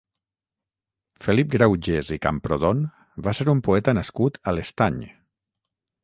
Felip 1.25 1.51
Graugés 1.55 2.07
i 2.15 2.17
Camprodon 2.23 2.81
va 3.27 3.33
ser 3.39 3.47
un 3.53 3.61
poeta 3.67 3.95
nascut 3.99 4.41
a 4.49 4.55
l'Estany. 4.57 4.97